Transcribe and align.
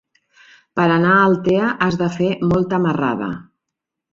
Per 0.79 0.85
anar 0.93 1.11
a 1.17 1.27
Altea 1.27 1.67
has 1.87 1.99
de 2.01 2.09
fer 2.17 2.33
molta 2.55 2.81
marrada. 2.87 3.29